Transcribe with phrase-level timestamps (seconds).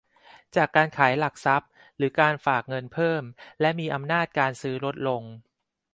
[0.55, 3.23] จากการขายหลักทรัพย์ หรือการฝากเงินเพิ่ม
[3.61, 5.23] และมีอำนาจการซื้อลดลง